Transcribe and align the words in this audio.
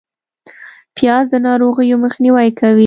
پیاز 0.95 1.25
د 1.33 1.35
ناروغیو 1.47 2.01
مخنیوی 2.05 2.49
کوي 2.59 2.79